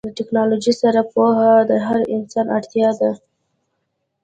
د 0.07 0.09
ټیکنالوژۍ 0.19 0.73
سره 0.81 1.01
پوهه 1.11 1.51
د 1.69 1.71
هر 1.87 1.99
انسان 2.15 2.47
اړتیا 2.57 2.89
ده. 2.99 3.11